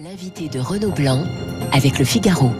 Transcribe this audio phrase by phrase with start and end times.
[0.00, 1.24] L'invité de Renaud Blanc
[1.72, 2.52] avec le Figaro.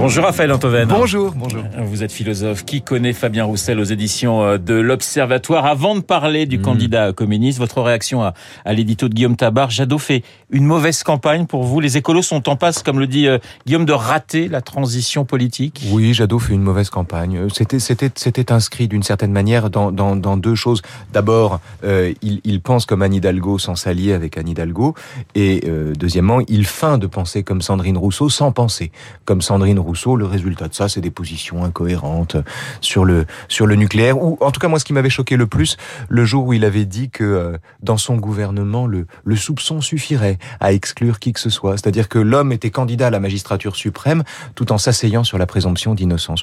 [0.00, 0.88] Bonjour Raphaël Antoven.
[0.88, 1.62] Bonjour, bonjour.
[1.78, 2.64] Vous êtes philosophe.
[2.64, 6.62] Qui connaît Fabien Roussel aux éditions euh, de l'Observatoire Avant de parler du Mmh.
[6.62, 8.32] candidat communiste, votre réaction à,
[8.64, 11.80] à l'édito de Guillaume Tabar, Jadot fait une mauvaise campagne pour vous.
[11.80, 15.82] Les écolos sont en passe, comme le dit euh, Guillaume, de rater la transition politique.
[15.90, 17.36] Oui, Jadot fait une mauvaise campagne.
[17.36, 20.80] Euh, C'était, c'était, c'était inscrit d'une certaine manière dans, dans, dans deux choses.
[21.12, 24.94] D'abord, euh, il, il pense comme Anne Hidalgo sans s'allier avec Anne Hidalgo.
[25.34, 28.92] Et euh, deuxièmement, il feint de penser comme Sandrine Rousseau sans penser
[29.26, 29.89] comme Sandrine Rousseau.
[30.16, 32.36] Le résultat de ça, c'est des positions incohérentes
[32.80, 34.20] sur le, sur le nucléaire.
[34.22, 35.76] Ou en tout cas, moi, ce qui m'avait choqué le plus,
[36.08, 40.38] le jour où il avait dit que euh, dans son gouvernement, le, le soupçon suffirait
[40.60, 41.76] à exclure qui que ce soit.
[41.76, 44.22] C'est-à-dire que l'homme était candidat à la magistrature suprême
[44.54, 46.42] tout en s'asseyant sur la présomption d'innocence.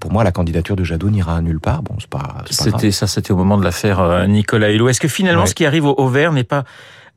[0.00, 1.82] Pour moi, la candidature de Jadot n'ira nulle part.
[1.82, 2.44] Bon, c'est pas.
[2.50, 4.88] C'était ça, c'était au moment de l'affaire euh, Nicolas Hulot.
[4.88, 5.46] Est-ce que finalement, Ouais.
[5.48, 6.64] ce qui arrive au, au vert n'est pas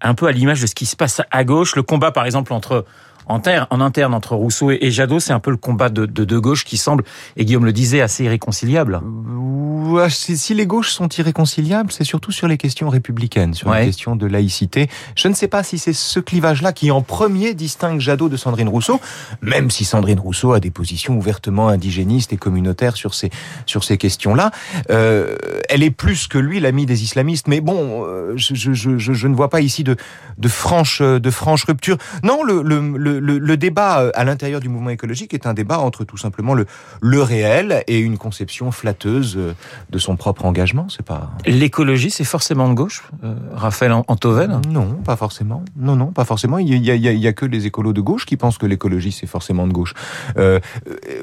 [0.01, 1.75] un peu à l'image de ce qui se passe à gauche?
[1.75, 2.85] Le combat, par exemple, entre
[3.29, 6.05] en, ter- en interne entre Rousseau et, et Jadot, c'est un peu le combat de,
[6.05, 7.03] de, de gauche qui semble,
[7.37, 8.99] et Guillaume le disait, assez irréconciliable.
[9.03, 13.79] Ouais, si les gauches sont irréconciliables, c'est surtout sur les questions républicaines, sur Ouais.
[13.81, 14.87] les questions de laïcité.
[15.15, 18.67] Je ne sais pas si c'est ce clivage-là qui en premier distingue Jadot de Sandrine
[18.69, 18.99] Rousseau,
[19.41, 23.29] même si Sandrine Rousseau a des positions ouvertement indigénistes et communautaires sur ces
[23.65, 24.51] sur ces questions-là.
[24.89, 25.35] Euh,
[25.69, 29.13] elle est plus que lui l'ami des islamistes, mais bon, euh, je, je, je, je-
[29.13, 29.95] je ne vois pas ici de
[30.37, 31.97] de franche de franche rupture.
[32.23, 35.53] Non, le le, le, le- le débat euh, à l'intérieur du mouvement écologique est un
[35.53, 36.65] débat entre tout simplement le
[37.01, 39.53] le réel et une conception flatteuse euh,
[39.89, 40.87] de son propre engagement.
[40.89, 44.61] C'est pas L'écologie, c'est forcément de gauche, euh, Raphaël Antoven?
[44.69, 45.63] Non, pas forcément.
[45.77, 46.57] Non, non, pas forcément.
[46.57, 47.93] Il y a, il y a- il y a- il y a que les écolos
[47.93, 49.93] de gauche qui pensent que l'écologie c'est forcément de gauche.
[50.37, 50.59] Euh,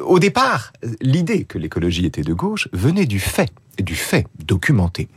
[0.04, 3.50] au départ, l'idée que l'écologie était de gauche venait du fait
[3.82, 5.08] du fait documenté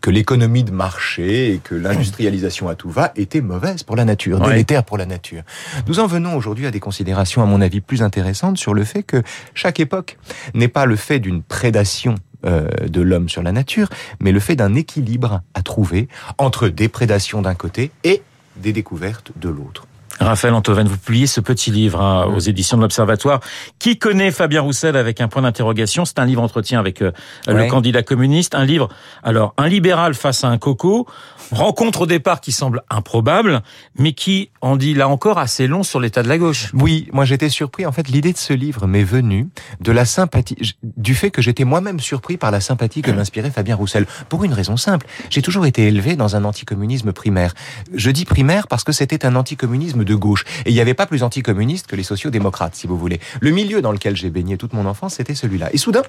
[0.00, 4.40] que l'économie de marché et que l'industrialisation à tout va était mauvaise pour la nature,
[4.40, 4.48] Ouais.
[4.50, 5.42] délétère pour la nature.
[5.88, 9.02] Nous en venons aujourd'hui à des considérations, à mon avis, plus intéressantes sur le fait
[9.02, 9.22] que
[9.54, 10.18] chaque époque
[10.54, 12.14] n'est pas le fait d'une prédation
[12.44, 13.88] euh, de l'homme sur la nature,
[14.20, 18.22] mais le fait d'un équilibre à trouver entre des prédations d'un côté et
[18.56, 19.86] des découvertes de l'autre.
[20.20, 23.40] Raphaël Antoven, vous publiez ce petit livre hein, aux éditions de l'Observatoire.
[23.78, 26.04] Qui connaît Fabien Roussel avec un point d'interrogation?
[26.04, 27.12] C'est un livre entretien avec euh,
[27.46, 27.68] le Ouais.
[27.68, 28.54] candidat communiste.
[28.54, 28.88] Un livre,
[29.22, 31.06] alors, un libéral face à un coco.
[31.52, 33.62] Rencontre au départ qui semble improbable,
[33.98, 36.70] mais qui en dit là encore assez long sur l'état de la gauche.
[36.74, 37.86] Oui, moi j'étais surpris.
[37.86, 39.48] En fait, l'idée de ce livre m'est venue
[39.80, 43.76] de la sympathie, du fait que j'étais moi-même surpris par la sympathie que m'inspirait Fabien
[43.76, 44.06] Roussel.
[44.28, 47.54] Pour une raison simple, j'ai toujours été élevé dans un anticommunisme primaire.
[47.94, 50.44] Je dis primaire parce que c'était un anticommunisme de gauche.
[50.64, 53.20] Et il n'y avait pas plus anticommuniste que les sociodémocrates, si vous voulez.
[53.40, 55.68] Le milieu dans lequel j'ai baigné toute mon enfance, c'était celui-là.
[55.74, 56.02] Et soudain,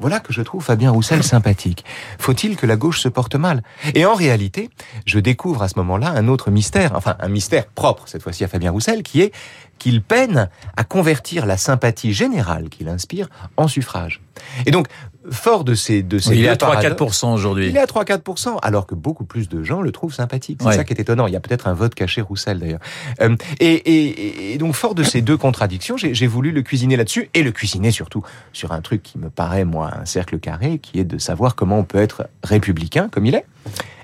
[0.00, 1.84] voilà que je trouve Fabien Roussel sympathique.
[2.18, 3.62] Faut-il que la gauche se porte mal?
[3.94, 4.70] Et en réalité,
[5.06, 8.48] je découvre à ce moment-là un autre mystère, enfin un mystère propre cette fois-ci à
[8.48, 9.32] Fabien Roussel, qui est
[9.78, 14.20] qu'il peine à convertir la sympathie générale qu'il inspire en suffrage.
[14.66, 14.88] Et donc,
[15.30, 17.68] fort de ces de ces Il est à paradoxes- 3-4% aujourd'hui.
[17.68, 20.58] il est à 3-4%, alors que beaucoup plus de gens le trouvent sympathique.
[20.60, 20.74] C'est Ouais.
[20.76, 21.26] ça qui est étonnant.
[21.26, 22.80] Il y a peut-être un vote caché Roussel d'ailleurs.
[23.20, 27.30] Euh, et, et- et donc, fort de ces deux contradictions, j'ai voulu le cuisiner là-dessus,
[27.34, 30.98] et le cuisiner surtout sur un truc qui me paraît, moi, un cercle carré, qui
[30.98, 33.46] est de savoir comment on peut être républicain, comme il est,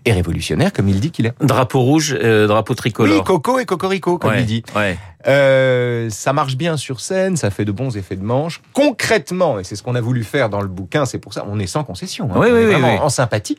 [0.07, 1.35] et révolutionnaire, comme il dit qu'il est.
[1.43, 3.19] Drapeau rouge, euh, drapeau tricolore.
[3.19, 4.63] Oui, Coco et Cocorico, comme Ouais, il dit.
[4.75, 4.97] ouais.
[5.27, 8.63] Euh, ça marche bien sur scène, ça fait de bons effets de manche.
[8.73, 11.59] Concrètement, et c'est ce qu'on a voulu faire dans le bouquin, c'est pour ça, on
[11.59, 12.31] est sans concession.
[12.33, 12.37] hein.
[12.37, 12.99] Oui, on oui, est vraiment oui.
[13.01, 13.59] en sympathie,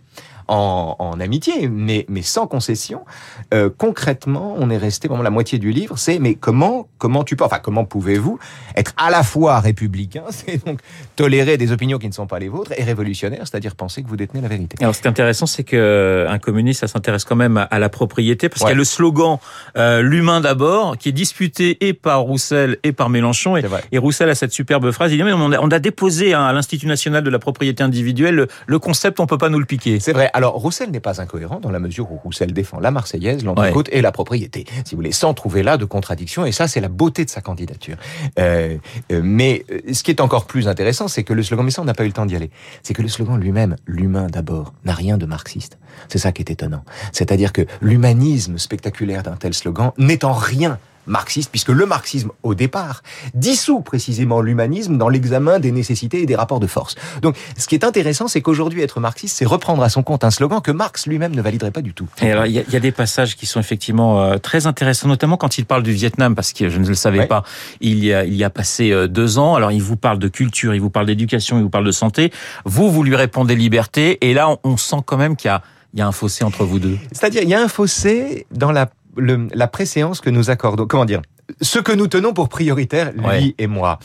[0.51, 3.05] en, en amitié, mais, mais sans concession.
[3.53, 5.97] Euh, concrètement, on est resté vraiment la moitié du livre.
[5.97, 8.37] C'est mais comment comment tu peux, enfin comment pouvez-vous
[8.75, 10.79] être à la fois républicain, c'est donc
[11.15, 14.17] tolérer des opinions qui ne sont pas les vôtres, et révolutionnaire, c'est-à-dire penser que vous
[14.17, 14.75] détenez la vérité.
[14.81, 17.79] Alors, ce qui est intéressant, c'est que euh, un communiste, ça s'intéresse quand même à-
[17.79, 18.77] la propriété, parce qu'il y a Ouais.
[18.77, 19.37] le slogan
[19.77, 23.55] euh, "l'humain d'abord", qui est disputé et par Roussel et par Mélenchon.
[23.57, 25.11] Et, Roussel a cette superbe phrase.
[25.13, 27.83] Il dit mais on a, on a déposé hein, à l'Institut national de la propriété
[27.83, 29.99] individuelle le, le concept, on peut pas nous le piquer.
[29.99, 30.29] C'est vrai.
[30.33, 34.01] Alors, Roussel n'est pas incohérent dans la mesure où Roussel défend la Marseillaise, l'entrecôte et
[34.01, 36.45] la propriété, si vous voulez, sans trouver là de contradiction.
[36.45, 37.97] Et ça, c'est la beauté de sa candidature.
[38.39, 38.77] Euh,
[39.11, 41.81] euh, mais euh, ce qui est encore plus intéressant, c'est que le slogan, mais ça,
[41.81, 42.51] on n'a pas eu le temps d'y aller,
[42.83, 45.77] c'est que le slogan lui-même, l'humain d'abord, n'a rien de marxiste.
[46.07, 46.83] C'est ça qui est étonnant.
[47.11, 50.79] C'est-à-dire que l'humanisme spectaculaire d'un tel slogan n'est en rien
[51.11, 53.03] marxiste, puisque le marxisme, au départ,
[53.35, 56.95] dissout précisément l'humanisme dans l'examen des nécessités et des rapports de force.
[57.21, 60.31] Donc, ce qui est intéressant, c'est qu'aujourd'hui, être marxiste, c'est reprendre à son compte un
[60.31, 62.07] slogan que Marx lui-même ne validerait pas du tout.
[62.21, 64.65] Et alors, il y, a- il y a des passages qui sont effectivement euh, très
[64.65, 67.43] intéressants, notamment quand il parle du Vietnam, parce que je ne le savais pas.
[67.81, 69.55] Il y a, il y a passé euh, deux ans.
[69.55, 72.31] Alors, il vous parle de culture, il vous parle d'éducation, il vous parle de santé.
[72.65, 74.17] Vous, vous lui répondez liberté.
[74.21, 75.61] Et là, on, on sent quand même qu'il y a,
[75.93, 76.97] il y a un fossé entre vous deux.
[77.11, 81.05] C'est-à-dire, il y a un fossé dans la le, la préséance que nous accordons, comment
[81.05, 81.21] dire,
[81.61, 83.55] ce que nous tenons pour prioritaire, lui Ouais.
[83.57, 83.99] et moi,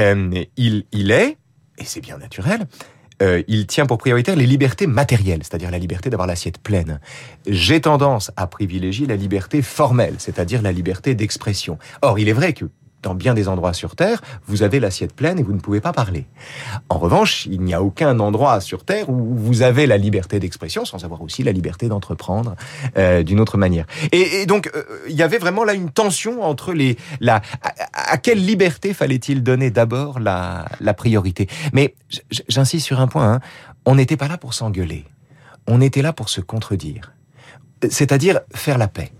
[0.00, 1.36] euh, il, il est,
[1.78, 2.66] et c'est bien naturel,
[3.22, 7.00] euh, il tient pour prioritaire les libertés matérielles, c'est-à-dire la liberté d'avoir l'assiette pleine.
[7.46, 11.78] J'ai tendance à privilégier la liberté formelle, c'est-à-dire la liberté d'expression.
[12.02, 12.66] Or, il est vrai que
[13.06, 15.92] dans bien des endroits sur Terre, vous avez l'assiette pleine et vous ne pouvez pas
[15.92, 16.26] parler.
[16.88, 20.84] En revanche, il n'y a aucun endroit sur Terre où vous avez la liberté d'expression
[20.84, 22.56] sans avoir aussi la liberté d'entreprendre
[22.98, 23.86] euh, d'une autre manière.
[24.10, 26.96] Et, donc, euh, il y avait vraiment là une tension entre les...
[27.20, 27.42] La,
[27.92, 31.46] à, quelle liberté fallait-il donner d'abord la, la priorité?
[31.72, 31.94] Mais
[32.48, 33.40] j'insiste sur un point, hein,
[33.84, 35.04] on n'était pas là pour s'engueuler,
[35.68, 37.12] on était là pour se contredire,
[37.88, 39.12] c'est-à-dire faire la paix.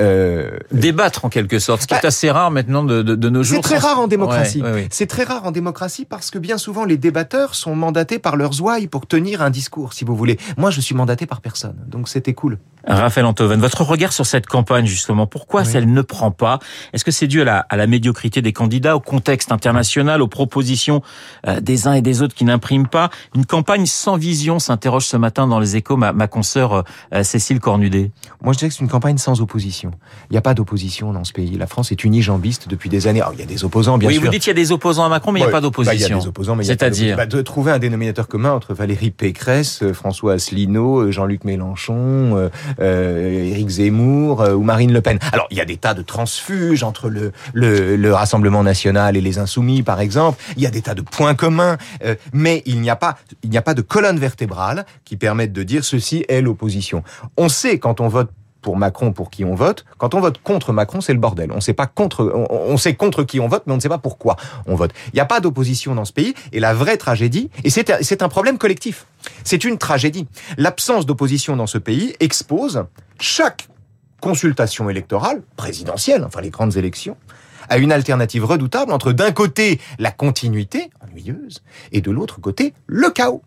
[0.00, 3.28] Euh, Débattre en quelque sorte, ce qui est Bah, assez rare maintenant de, de, de
[3.28, 3.56] nos jours.
[3.64, 4.62] c'est très rare en démocratie.
[4.62, 4.88] Ouais, ouais, ouais.
[4.90, 8.60] C'est très rare en démocratie parce que bien souvent les débatteurs sont mandatés par leurs
[8.62, 10.38] ouailles pour tenir un discours, si vous voulez.
[10.56, 12.58] Moi, je suis mandaté par personne, donc c'était cool.
[12.88, 15.68] Raphaël Antoven, votre regard sur cette campagne justement, pourquoi Oui.
[15.74, 16.58] elle ne prend pas?
[16.92, 20.28] Est-ce que c'est dû à la, à la médiocrité des candidats, au contexte international, aux
[20.28, 21.02] propositions
[21.46, 23.10] euh, des uns et des autres qui n'impriment pas?
[23.34, 27.60] Une campagne sans vision s'interroge ce matin dans les échos ma, ma consoeur euh, Cécile
[27.60, 28.10] Cornudet.
[28.42, 29.90] Moi, je dirais que c'est une campagne sans opposition.
[30.30, 31.56] Il n'y a pas d'opposition dans ce pays.
[31.58, 33.20] La France est unijambiste depuis des années.
[33.20, 34.22] Alors, il y a des opposants, bien oui, sûr.
[34.24, 35.60] vous dites qu'il y a des opposants à Macron, mais il n'y a pas bah,
[35.60, 36.18] Il y a d'opposition.
[36.18, 37.16] des opposants, mais il y a pas C'est-à-dire d'opposition.
[37.16, 42.50] Bah, de trouver un dénominateur commun entre Valérie Pécresse, euh, François Asselineau, euh, Jean-Luc Mélenchon,
[42.80, 45.18] euh, Éric Zemmour euh, ou Marine Le Pen.
[45.32, 49.20] Alors, il y a des tas de transfuges entre le, le, le Rassemblement national et
[49.20, 50.42] les Insoumis, par exemple.
[50.56, 53.50] Il y a des tas de points communs, euh, mais il n'y a pas, il
[53.50, 57.02] n'y a pas de colonne vertébrale qui permette de dire ceci est l'opposition.
[57.36, 58.30] On sait quand on vote
[58.62, 59.84] pour Macron, pour qui on vote.
[59.98, 61.52] Quand on vote contre Macron, c'est le bordel.
[61.52, 62.46] On sait pas contre,
[62.98, 64.92] contre qui on vote, mais on ne sait pas pourquoi on vote.
[65.08, 66.34] Il n'y a pas d'opposition dans ce pays.
[66.52, 69.06] Et la vraie tragédie, et c'est un problème collectif.
[69.44, 70.26] C'est une tragédie.
[70.56, 72.84] L'absence d'opposition dans ce pays expose
[73.20, 73.68] chaque
[74.20, 77.16] consultation électorale, présidentielle, enfin les grandes élections,
[77.68, 81.62] à une alternative redoutable entre d'un côté la continuité, ennuyeuse,
[81.92, 83.42] et de l'autre côté le chaos.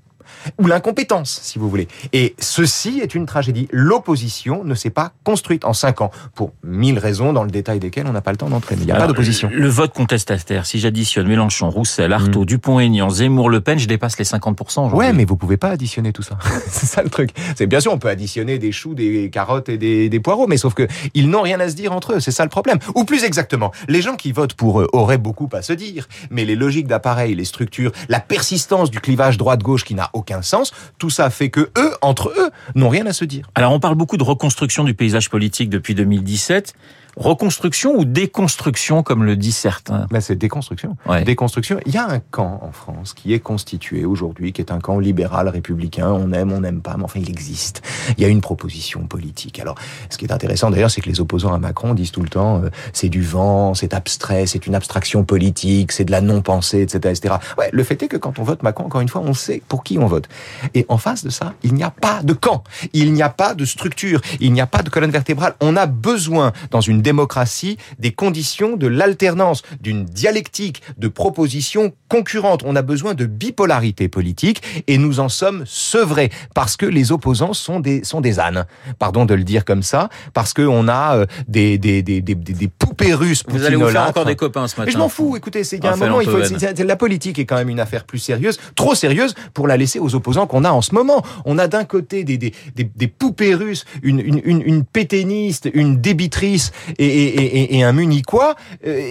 [0.59, 1.87] Ou l'incompétence, si vous voulez.
[2.13, 3.67] Et ceci est une tragédie.
[3.71, 8.07] L'opposition ne s'est pas construite en cinq ans, pour mille raisons dans le détail desquelles
[8.07, 8.75] on n'a pas le temps d'entrer.
[8.75, 9.49] Il n'y a pas Alors, d'opposition.
[9.51, 14.25] Le vote contestataire, si j'additionne Mélenchon, Roussel, Artaud, Dupont-Aignan, Zemmour, Le Pen, je dépasse les
[14.25, 14.97] 50% aujourd'hui.
[14.97, 16.37] Ouais, mais vous pouvez pas additionner tout ça.
[16.67, 17.31] c'est ça le truc.
[17.55, 20.57] C'est bien sûr, on peut additionner des choux, des carottes et des, des poireaux, mais
[20.57, 22.19] sauf que ils n'ont rien à se dire entre eux.
[22.19, 22.79] C'est ça le problème.
[22.95, 26.45] Ou plus exactement, les gens qui votent pour eux auraient beaucoup à se dire, mais
[26.45, 31.09] les logiques d'appareil, les structures, la persistance du clivage droite-gauche qui n'a aucun sens, tout
[31.09, 33.49] ça fait que eux, entre eux, n'ont rien à se dire.
[33.55, 36.73] Alors on parle beaucoup de reconstruction du paysage politique depuis 2017.
[37.17, 40.07] Reconstruction ou déconstruction, comme le disent certains?
[40.11, 40.95] Là, c'est déconstruction.
[41.05, 41.23] Ouais.
[41.23, 41.79] Déconstruction.
[41.85, 44.99] Il y a un camp en France qui est constitué aujourd'hui, qui est un camp
[44.99, 46.09] libéral républicain.
[46.09, 47.81] On aime, on n'aime pas, mais enfin, il existe.
[48.17, 49.59] Il y a une proposition politique.
[49.59, 49.75] Alors,
[50.09, 52.61] ce qui est intéressant d'ailleurs, c'est que les opposants à Macron disent tout le temps,
[52.63, 56.99] euh, c'est du vent, c'est abstrait, c'est une abstraction politique, c'est de la non-pensée, etc.,
[57.09, 57.35] etc.
[57.57, 59.83] Ouais, le fait est que quand on vote Macron, encore une fois, on sait pour
[59.83, 60.27] qui on vote.
[60.73, 63.53] Et en face de ça, il n'y a pas de camp, il n'y a pas
[63.53, 65.55] de structure, il n'y a pas de colonne vertébrale.
[65.61, 72.63] On a besoin, dans une démocratie, des conditions de l'alternance, d'une dialectique, de propositions concurrentes.
[72.65, 77.53] On a besoin de bipolarité politique et nous en sommes sevrés parce que les opposants
[77.53, 78.65] sont des, sont des ânes.
[78.99, 82.67] Pardon de le dire comme ça, parce qu'on a euh, des, des, des, des, des,
[82.67, 84.85] poupées russes Vous allez vous faire encore des copains ce matin.
[84.85, 85.35] Mais je m'en fous.
[85.35, 86.39] Écoutez, c'est il y a un moment, il faut.
[86.83, 90.15] La politique est quand même une affaire plus sérieuse, trop sérieuse pour la laisser aux
[90.15, 91.23] opposants qu'on a en ce moment.
[91.45, 95.69] On a d'un côté des des, des, des poupées russes, une une une, une pétainiste,
[95.73, 97.43] une débitrice et et,
[97.75, 98.55] et, et un munichois.
[98.85, 99.01] Euh,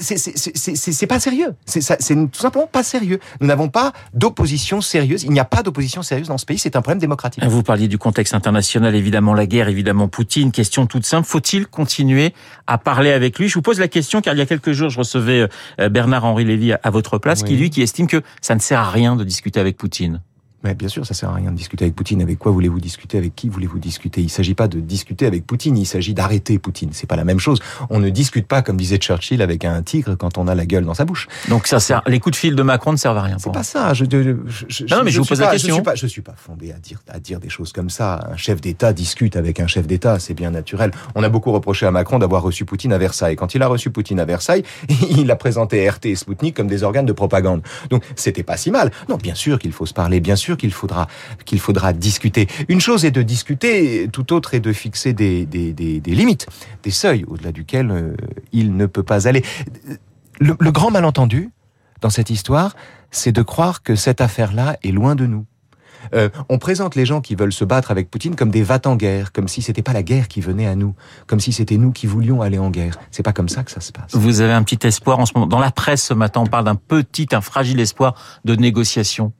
[0.00, 1.54] c'est pas sérieux.
[1.66, 1.80] C'est
[2.30, 3.18] tout simplement pas sérieux.
[3.40, 5.24] Nous n'avons pas d'opposition sérieuse.
[5.24, 6.58] Il n'y a pas d'opposition sérieuse dans ce pays.
[6.58, 7.44] C'est un problème démocratique.
[7.44, 10.52] Vous parliez du contexte international, évidemment la guerre, évidemment Poutine.
[10.52, 12.34] Question toute simple, faut-il continuer
[12.66, 13.48] à parler avec lui?
[13.48, 15.48] Je vous pose la question car il y a quelques jours, je recevais
[15.80, 17.58] euh, Bernard-Henri Lévy à- votre place, qui Oui.
[17.58, 20.20] lui, qui estime que ça ne sert à rien de discuter avec Poutine.
[20.64, 22.22] Mais bien sûr, ça sert à rien de discuter avec Poutine.
[22.22, 23.18] Avec quoi voulez-vous discuter?
[23.18, 24.20] Avec qui voulez-vous discuter?
[24.20, 26.90] Il s'agit pas de discuter avec Poutine, il s'agit d'arrêter Poutine.
[26.92, 27.60] C'est pas la même chose.
[27.90, 30.84] On ne discute pas, comme disait Churchill, avec un tigre quand on a la gueule
[30.84, 31.28] dans sa bouche.
[31.48, 33.36] Donc ça sert, les coups de fil de Macron ne servent à rien.
[33.38, 33.92] C'est pas ça.
[33.94, 35.70] Je, je, je, Non, non, mais je vous pose la pas- question.
[35.70, 38.28] Je suis pas, je suis pas fondé à dire, à dire des choses comme ça.
[38.32, 40.92] Un chef d'État discute avec un chef d'État, c'est bien naturel.
[41.14, 43.36] On a beaucoup reproché à Macron d'avoir reçu Poutine à Versailles.
[43.36, 44.62] Quand il a reçu Poutine à Versailles,
[45.10, 47.62] il a présenté RT et Sputnik comme des organes de propagande.
[47.90, 48.90] Donc c'était pas si mal.
[49.08, 51.06] Non, bien sûr qu'il faut se parler, bien sûr qu'il faudra
[51.44, 52.48] qu'il faudra discuter.
[52.68, 56.46] Une chose est de discuter, tout autre est de fixer des, des, des, limites,
[56.82, 58.14] des seuils au-delà duquel euh,
[58.52, 59.42] il ne peut pas aller.
[60.40, 61.50] Le, le grand malentendu
[62.00, 62.74] dans cette histoire,
[63.10, 65.46] c'est de croire que cette affaire-là est loin de nous.
[66.14, 68.96] Euh, on présente les gens qui veulent se battre avec Poutine comme des vats en
[68.96, 70.94] guerre, comme si c'était pas la guerre qui venait à nous,
[71.26, 72.98] comme si c'était nous qui voulions aller en guerre.
[73.10, 74.14] C'est pas comme ça que ça se passe.
[74.14, 75.46] Vous avez un petit espoir en ce moment.
[75.46, 79.32] Dans la presse ce matin, on parle d'un petit, un fragile espoir de négociation.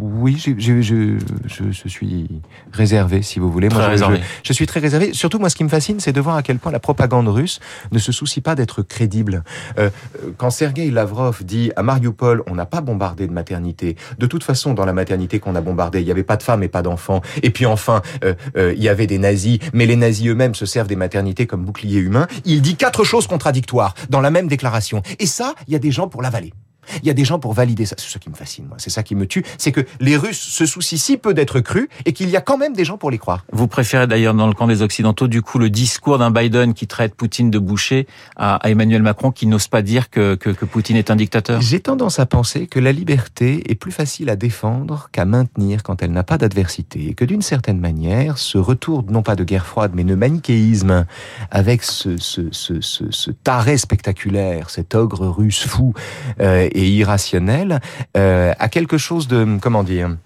[0.00, 2.28] Oui, je, je, je, je, suis
[2.72, 3.68] réservé, si vous voulez.
[3.68, 4.20] Très moi, réservé.
[4.44, 5.12] Je, suis très réservé.
[5.12, 7.58] Surtout, moi, ce qui me fascine, c'est de voir à quel point la propagande russe
[7.90, 9.42] ne se soucie pas d'être crédible.
[9.78, 9.90] Euh,
[10.36, 13.96] quand Sergei Lavrov dit à Mariupol, on n'a pas bombardé de maternité.
[14.18, 16.62] De toute façon, dans la maternité qu'on a bombardée, il n'y avait pas de femmes
[16.62, 17.20] et pas d'enfants.
[17.42, 20.66] Et puis enfin, euh, euh, il y avait des nazis, mais les nazis eux-mêmes se
[20.66, 22.28] servent des maternités comme boucliers humains.
[22.44, 25.02] Il dit quatre choses contradictoires dans la même déclaration.
[25.18, 26.52] Et ça, il y a des gens pour l'avaler.
[27.02, 27.96] Il y a des gens pour valider ça.
[27.98, 28.76] C'est ça qui me fascine, moi.
[28.78, 29.44] C'est ça qui me tue.
[29.58, 32.58] C'est que les Russes se soucient si peu d'être crus et qu'il y a quand
[32.58, 33.44] même des gens pour les croire.
[33.52, 36.86] Vous préférez d'ailleurs, dans le camp des Occidentaux, du coup, le discours d'un Biden qui
[36.86, 40.96] traite Poutine de boucher à, Emmanuel Macron qui n'ose pas dire que, que, que Poutine
[40.96, 41.60] est un dictateur?
[41.60, 46.02] J'ai tendance à penser que la liberté est plus facile à défendre qu'à maintenir quand
[46.02, 47.08] elle n'a pas d'adversité.
[47.08, 51.06] Et que d'une certaine manière, ce retour, non pas de guerre froide, mais de manichéisme,
[51.50, 55.94] avec ce, ce, ce, ce, ce taré spectaculaire, cet ogre russe fou,
[56.40, 57.80] euh, et irrationnel
[58.16, 60.16] euh, à quelque chose de comment dire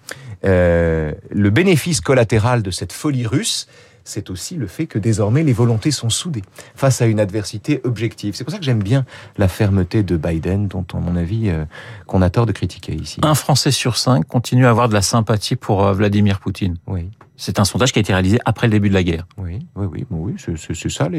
[0.45, 3.67] euh, le bénéfice collatéral de cette folie russe
[4.03, 6.43] c'est aussi le fait que désormais les volontés sont soudées
[6.75, 8.35] face à une adversité objective.
[8.35, 9.05] C'est pour ça que j'aime bien
[9.37, 11.63] la fermeté de Biden, dont, à mon avis, euh,
[12.05, 13.19] qu'on a tort de critiquer ici.
[13.23, 16.75] Un Français sur cinq continue à avoir de la sympathie pour euh, Vladimir Poutine.
[16.87, 17.09] Oui.
[17.35, 19.25] C'est un sondage qui a été réalisé après le début de la guerre.
[19.37, 21.09] Oui, oui, oui, oui c'est ça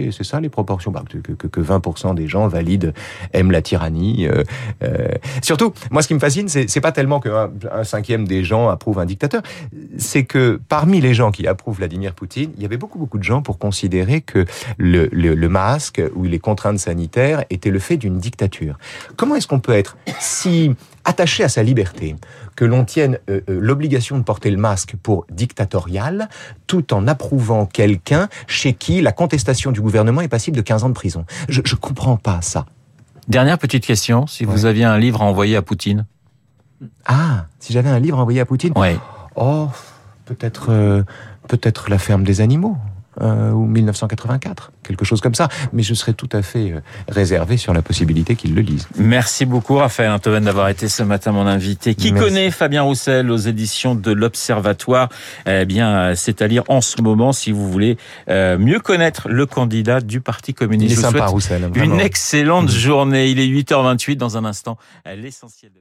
[0.41, 0.91] les, proportions.
[0.91, 2.95] Bah, que, que, que 20% des gens valides
[3.33, 4.27] aiment la tyrannie.
[4.27, 4.45] Euh,
[4.83, 5.09] euh.
[5.43, 8.99] Surtout, moi, ce qui me fascine, c'est, pas tellement qu'un un cinquième des gens approuvent
[8.99, 9.43] un dictateur,
[9.97, 13.25] c'est que parmi les gens qui approuvent Vladimir Poutine, il y avait beaucoup, beaucoup de
[13.25, 14.45] gens pour considérer que
[14.79, 18.79] le, masque ou les contraintes sanitaires étaient le fait d'une dictature.
[19.17, 22.17] Comment est-ce qu'on peut être si attaché à sa liberté,
[22.57, 26.04] que l'on tienne euh, l'obligation de porter le masque pour dictatorial,
[26.67, 30.89] tout en approuvant quelqu'un chez qui la contestation du gouvernement est passible de 15 ans
[30.89, 31.25] de prison.
[31.49, 32.67] Je ne comprends pas ça.
[33.29, 36.05] Dernière petite question, si vous aviez un livre à envoyer à Poutine
[37.07, 38.99] Ah, si j'avais un livre envoyé à Poutine Oui.
[39.35, 39.69] Oh,
[40.27, 41.03] peut-être euh,
[41.49, 42.77] peut-être La ferme des animaux.
[43.21, 45.49] Euh, ou 1984, quelque chose comme ça.
[45.73, 48.89] Mais je serais tout à fait euh, réservé sur la possibilité qu'ils le lisent.
[48.97, 51.95] Merci beaucoup Raphaël Antoven d'avoir été ce matin mon invité.
[51.95, 52.29] Qui Merci.
[52.29, 55.09] connaît Fabien Roussel aux éditions de l'Observatoire?
[55.47, 57.97] Eh bien, c'est à lire en ce moment si vous voulez
[58.29, 60.93] euh, mieux connaître le candidat du Parti Il communiste.
[60.93, 61.71] est Je vous sympa, Roussel.
[61.75, 63.29] une excellente journée.
[63.29, 64.77] Il est 8h28 dans un instant.
[65.17, 65.81] L'essentiel de